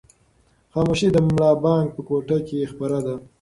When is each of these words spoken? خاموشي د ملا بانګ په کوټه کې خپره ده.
خاموشي 0.73 1.07
د 1.11 1.17
ملا 1.27 1.51
بانګ 1.63 1.85
په 1.95 2.01
کوټه 2.07 2.37
کې 2.47 2.69
خپره 2.73 2.97
ده. 3.05 3.15